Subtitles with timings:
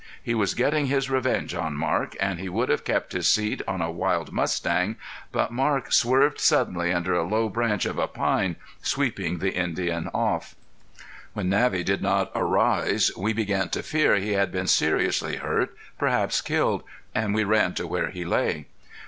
[0.23, 3.83] He was getting his revenge on Marc, and he would have kept his seat on
[3.83, 4.95] a wild mustang,
[5.31, 10.55] but Marc swerved suddenly under a low branch of a pine, sweeping the Indian off.
[11.33, 16.41] When Navvy did not rise we began to fear he had been seriously hurt, perhaps
[16.41, 16.81] killed,
[17.13, 18.65] and we ran to where he lay.